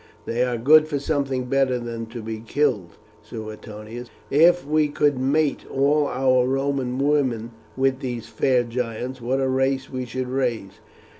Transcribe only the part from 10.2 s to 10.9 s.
raise!"